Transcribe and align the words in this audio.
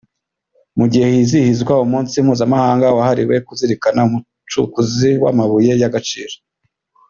Mu 0.77 0.85
gihe 0.91 1.07
hizihizwa 1.13 1.73
umunsi 1.85 2.15
mpuzamahanga 2.25 2.95
wahariwe 2.97 3.35
kuzirikana 3.47 3.99
umucukuzi 4.07 5.09
w’amabuye 5.23 5.71
y’agaciro 5.81 6.35